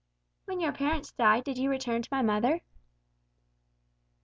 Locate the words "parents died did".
0.71-1.59